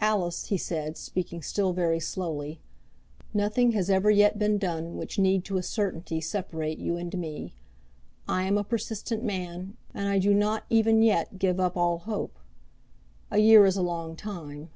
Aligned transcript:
"Alice," 0.00 0.46
he 0.46 0.56
said, 0.58 0.96
speaking 0.96 1.40
still 1.40 1.72
very 1.72 2.00
slowly, 2.00 2.58
"nothing 3.32 3.70
has 3.70 3.88
ever 3.88 4.10
yet 4.10 4.36
been 4.36 4.58
done 4.58 4.96
which 4.96 5.16
need 5.16 5.44
to 5.44 5.56
a 5.56 5.62
certainty 5.62 6.20
separate 6.20 6.76
you 6.78 6.96
and 6.96 7.16
me. 7.16 7.54
I 8.26 8.42
am 8.42 8.58
a 8.58 8.64
persistent 8.64 9.22
man, 9.22 9.76
and 9.94 10.08
I 10.08 10.18
do 10.18 10.34
not 10.34 10.64
even 10.70 11.02
yet 11.02 11.38
give 11.38 11.60
up 11.60 11.76
all 11.76 11.98
hope. 11.98 12.36
A 13.30 13.38
year 13.38 13.64
is 13.64 13.76
a 13.76 13.80
long 13.80 14.16
time. 14.16 14.70